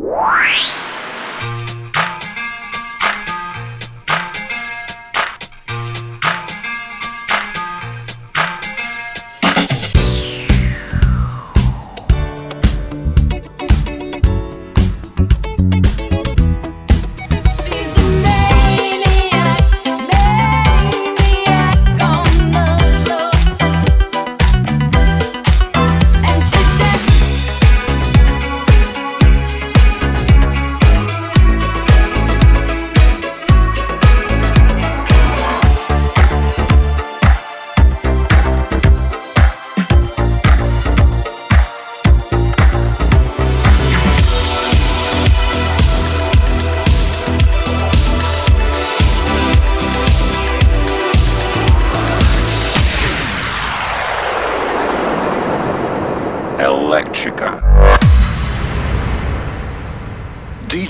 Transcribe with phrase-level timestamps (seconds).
[0.00, 0.39] What?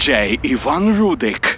[0.01, 1.50] Діджей Іван Рудик.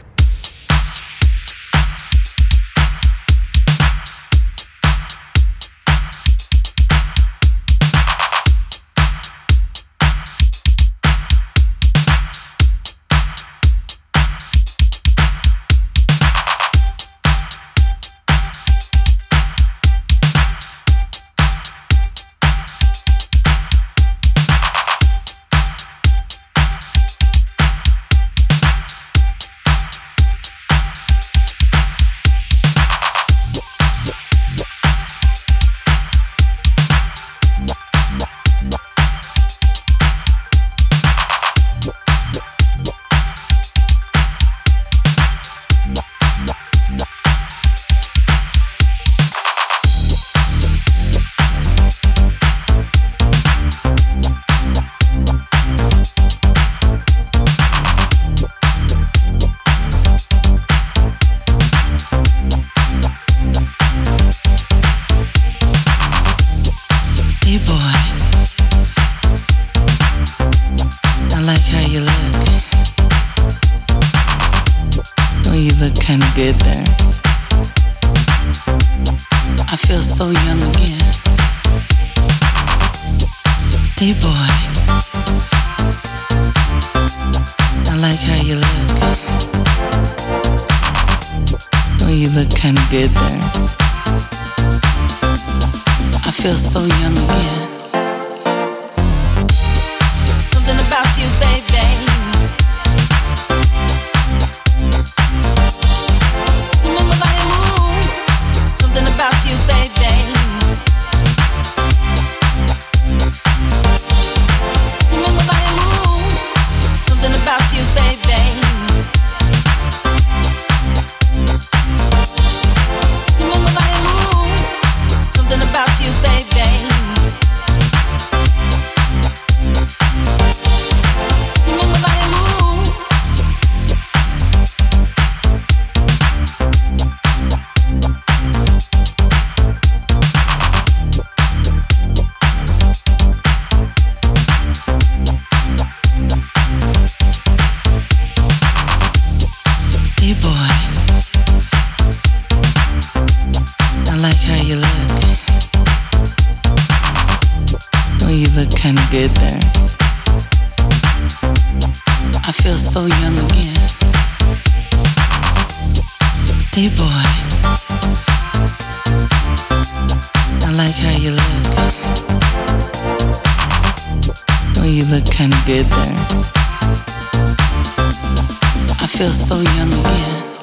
[179.23, 180.62] eu sonhando mesmo.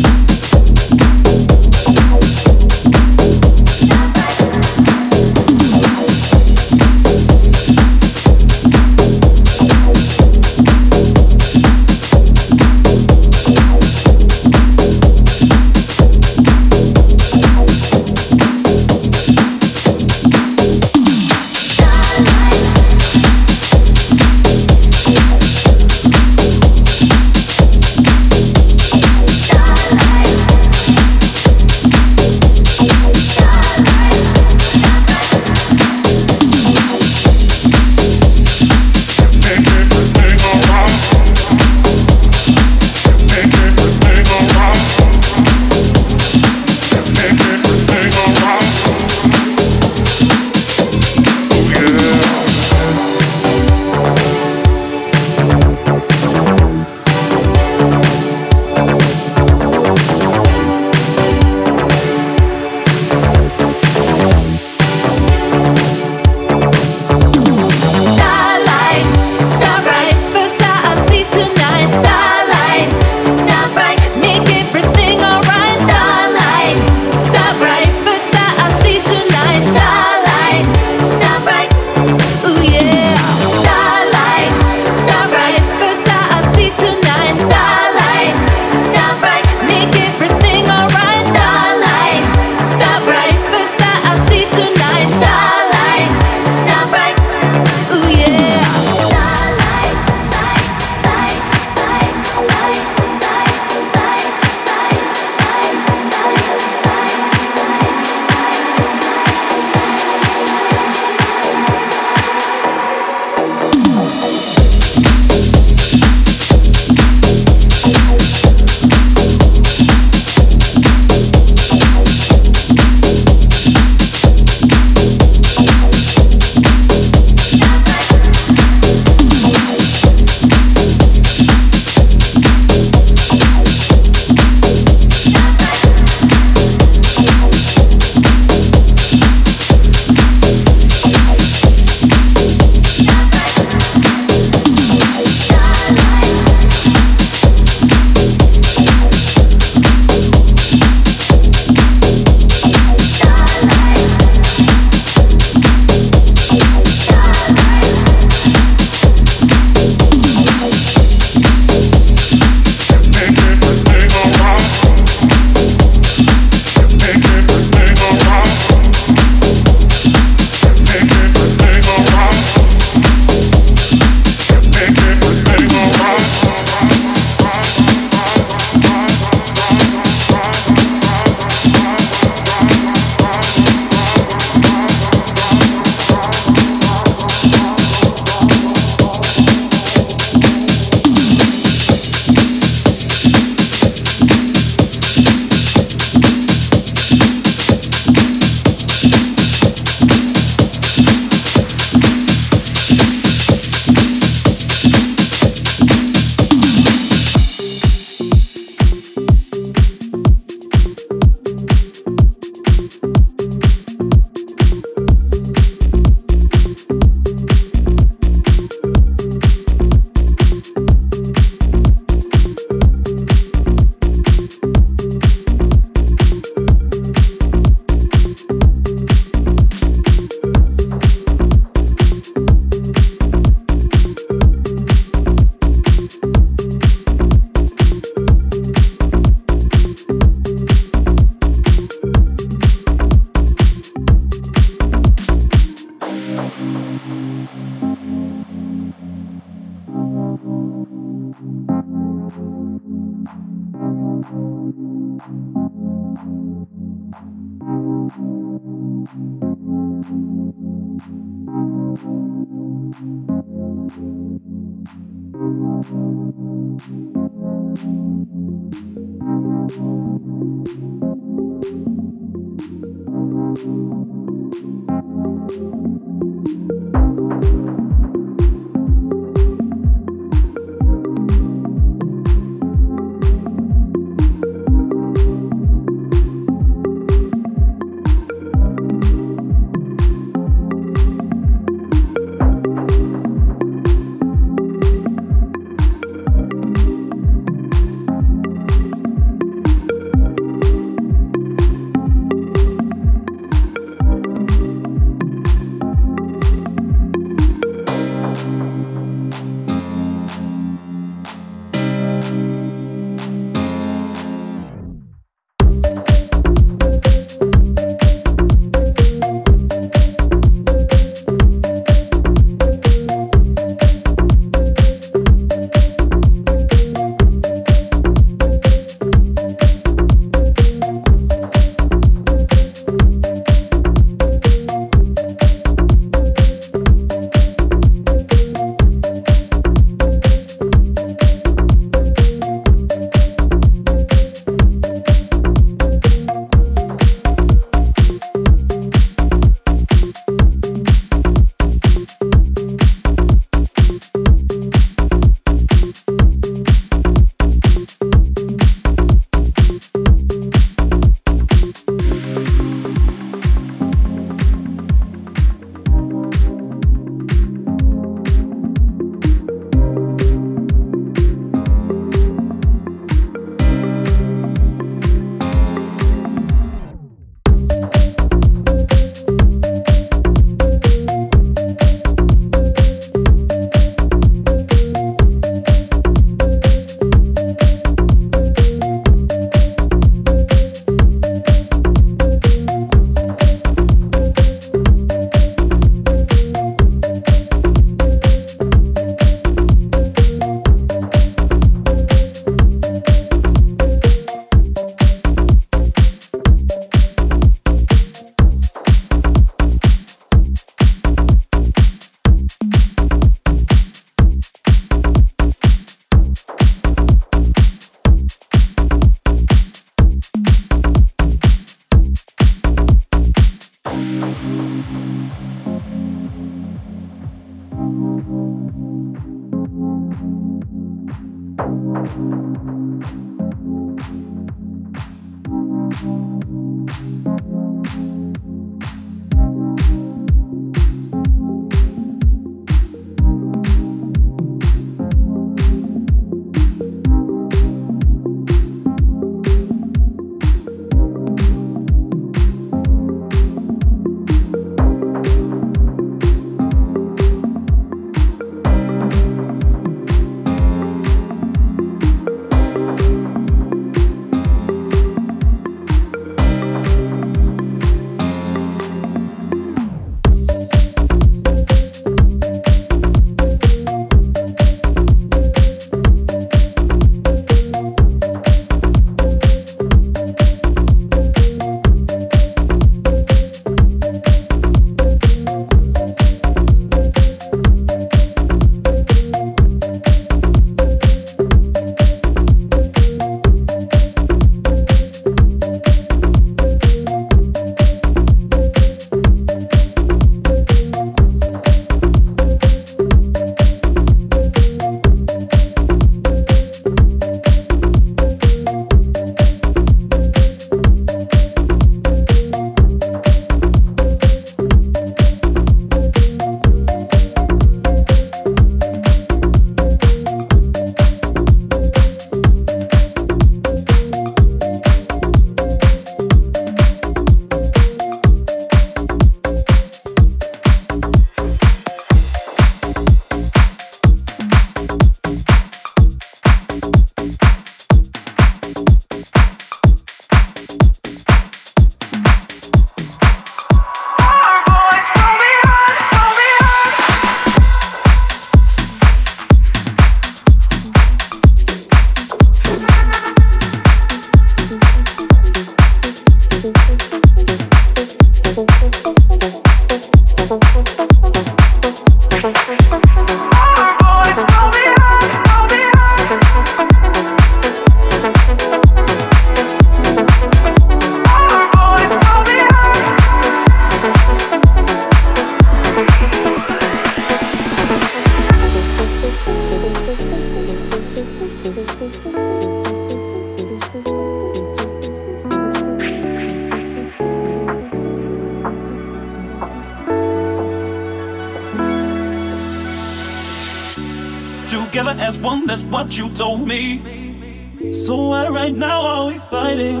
[596.18, 597.90] You told me.
[597.90, 600.00] So why right now are we fighting?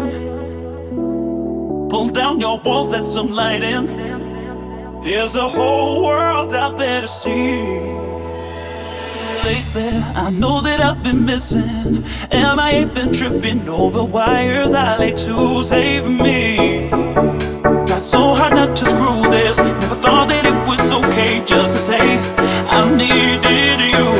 [1.88, 3.86] Pull down your walls, let some light in.
[5.02, 7.62] There's a whole world out there to see.
[9.44, 14.74] Lately, I know that I've been missing, and I ain't been tripping over wires.
[14.74, 16.90] I like to save me.
[16.90, 19.58] Got so hard not to screw this.
[19.58, 22.18] Never thought that it was okay just to say
[22.68, 24.11] I needed you.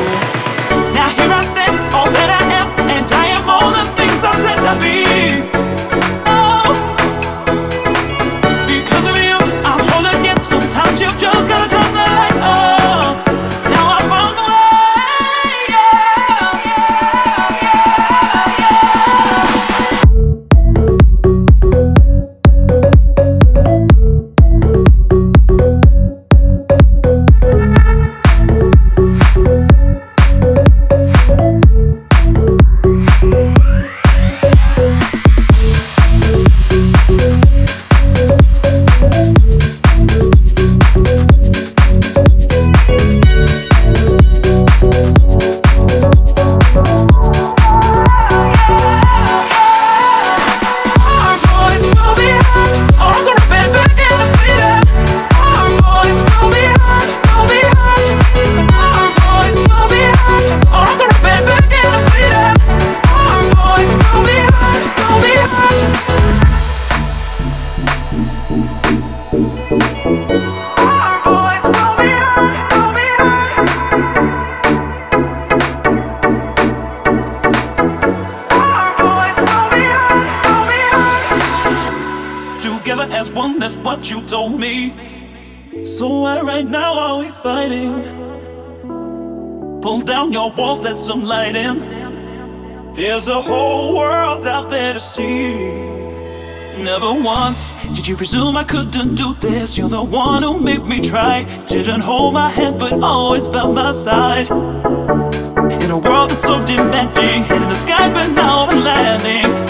[83.23, 84.91] As one, that's what you told me.
[85.81, 87.95] So why right now are we fighting?
[89.81, 91.75] Pull down your walls, let some light in.
[92.93, 95.53] There's a whole world out there to see.
[96.83, 99.77] Never once did you presume I couldn't do this.
[99.77, 101.43] You're the one who made me try.
[101.67, 104.47] Didn't hold my hand, but always by my side.
[105.83, 109.62] In a world that's so demanding, head in the sky, but now I'm landing.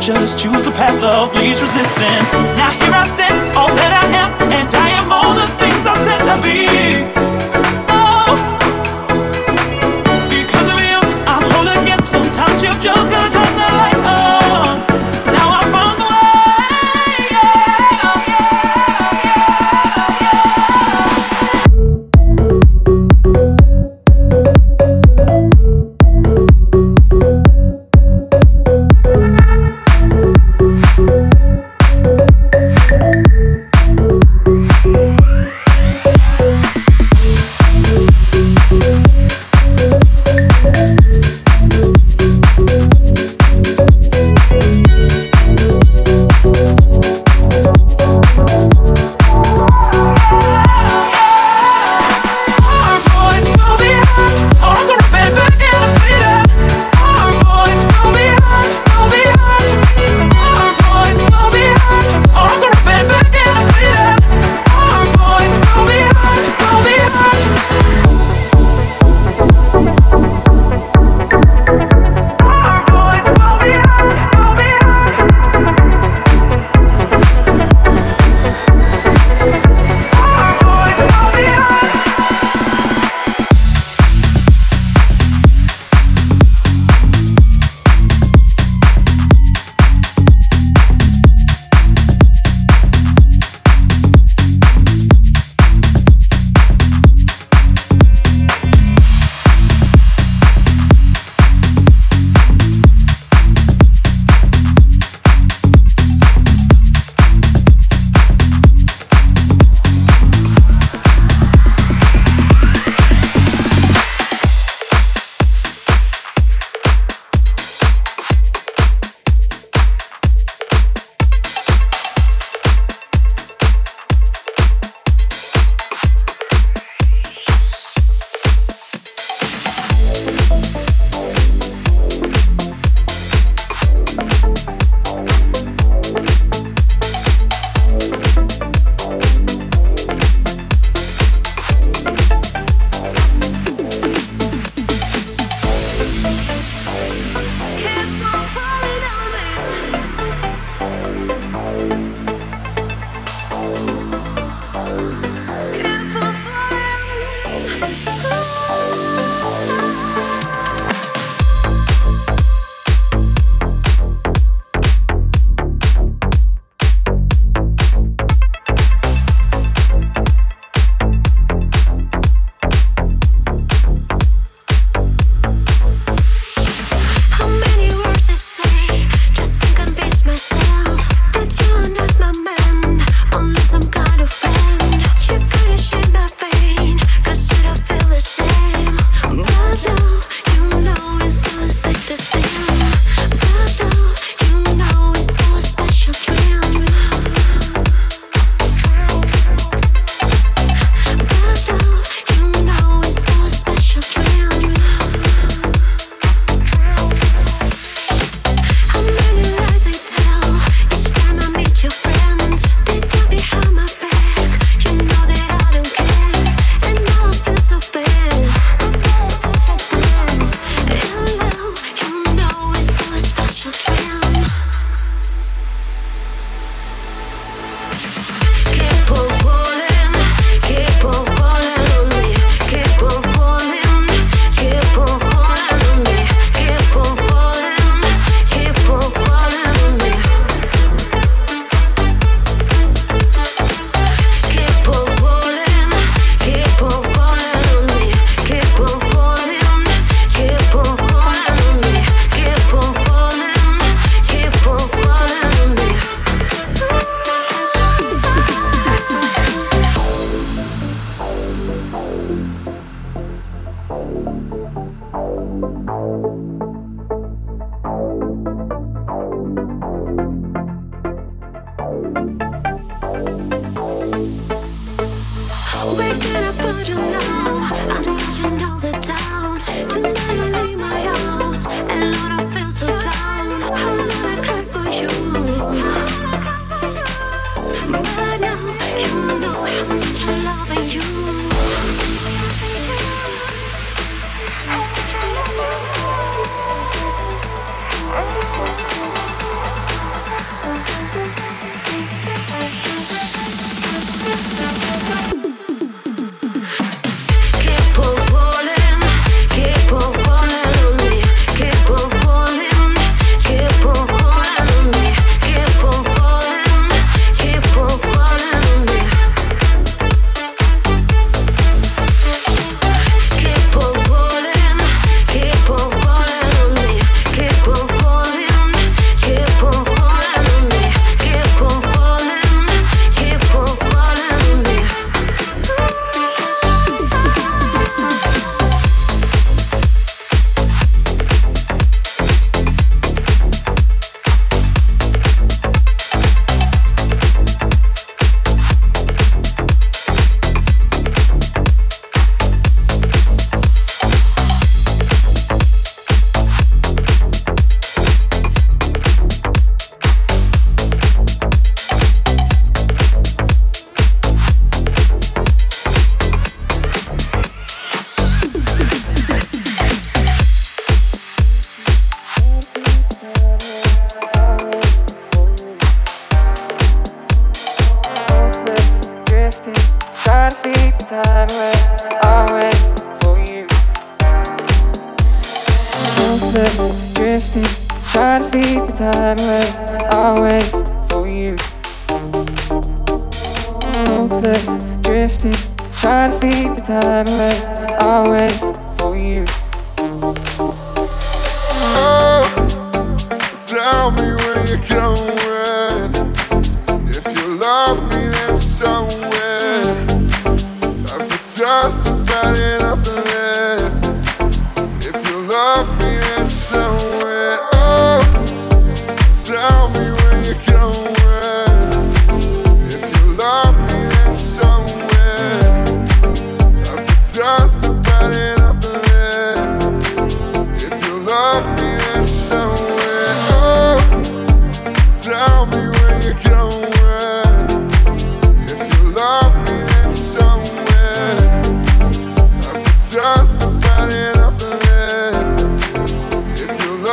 [0.00, 2.32] Just choose a path of least resistance.
[2.56, 5.94] Now here I stand, all that I am, and I am all the things I
[5.94, 7.13] said I'd be.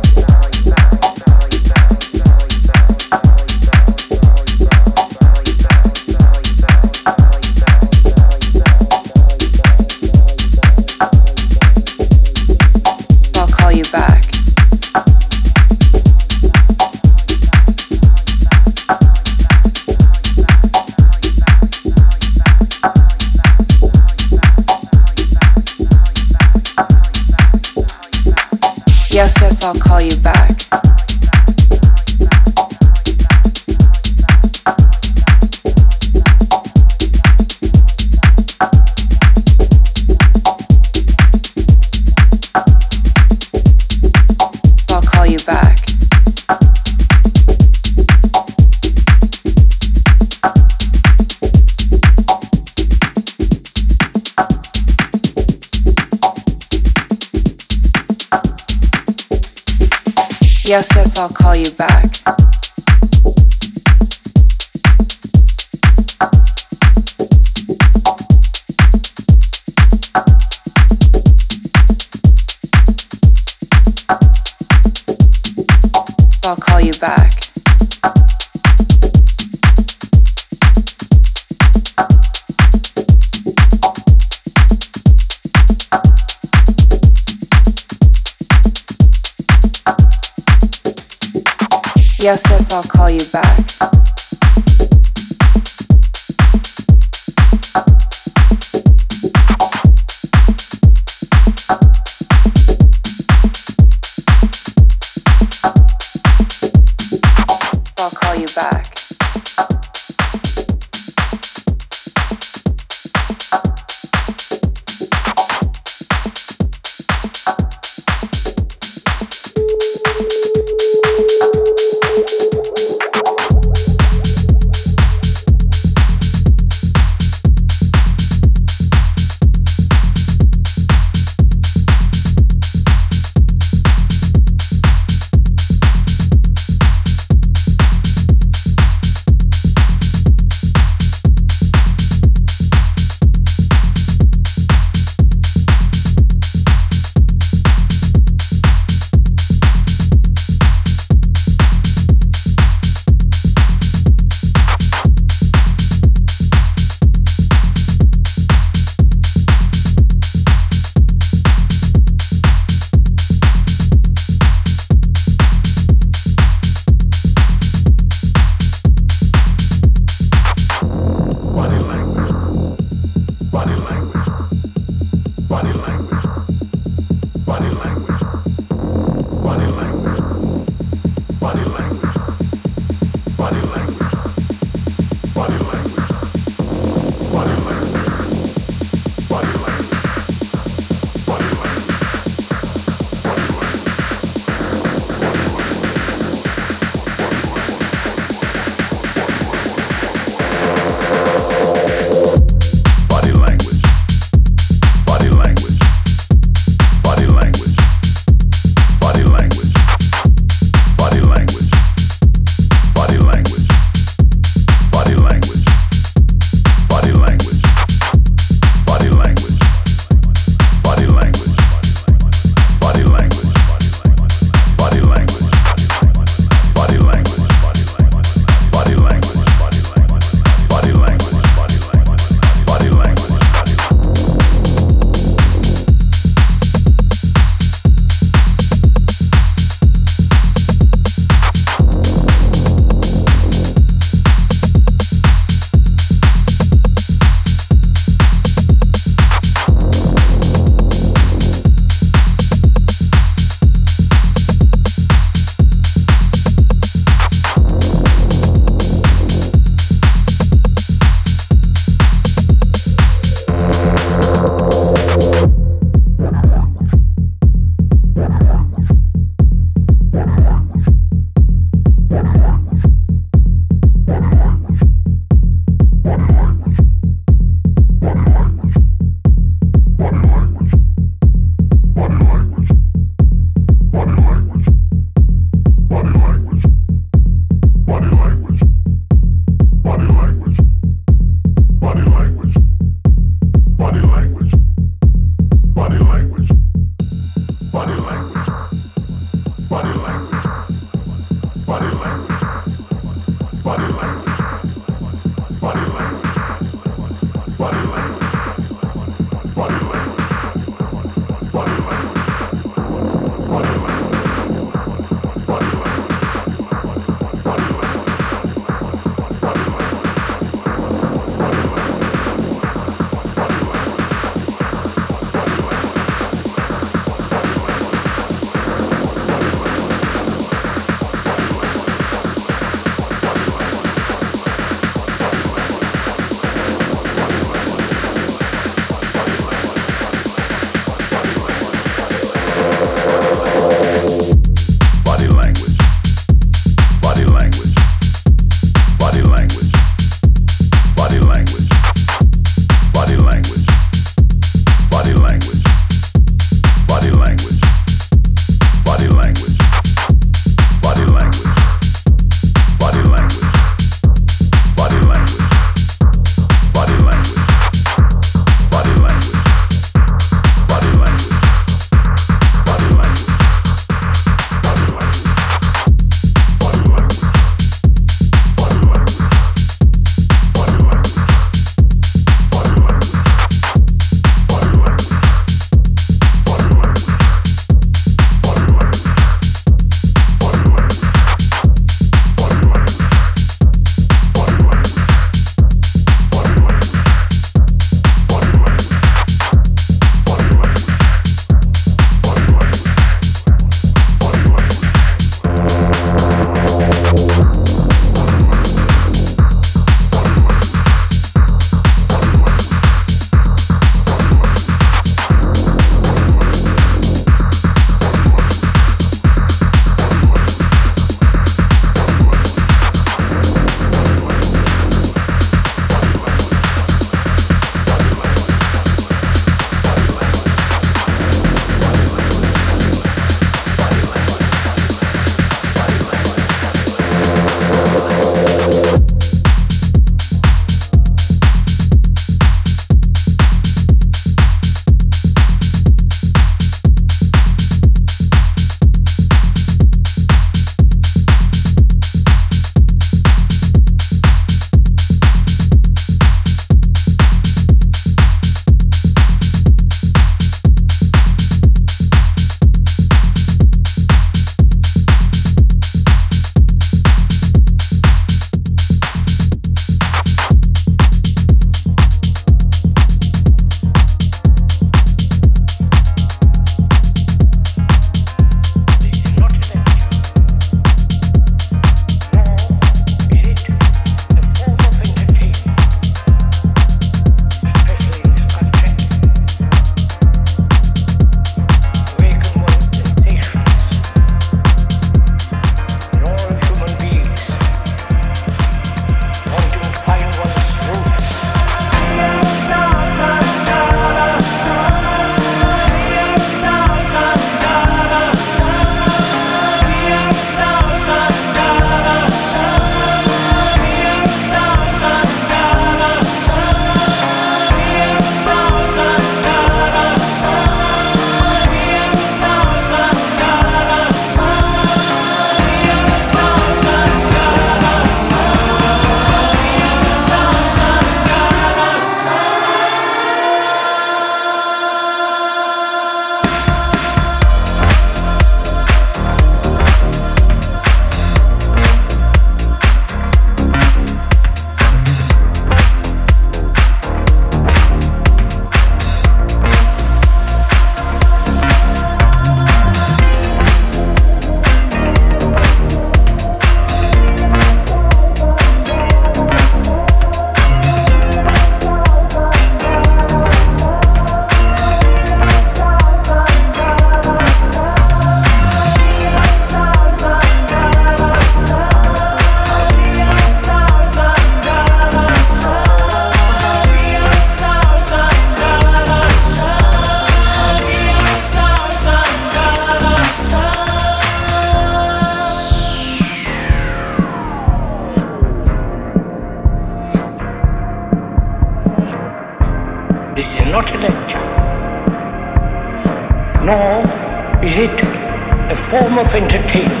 [599.20, 600.00] of entertainment,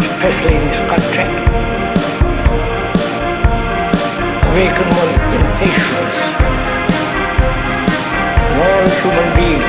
[0.00, 1.28] especially in this country.
[4.50, 6.14] Awaken one's sensations.
[8.62, 9.61] All human beings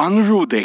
[0.00, 0.62] 王入得